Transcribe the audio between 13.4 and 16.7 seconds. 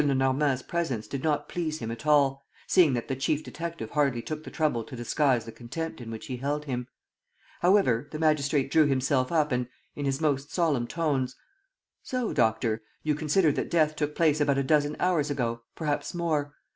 that death took place about a dozen hours ago, perhaps more!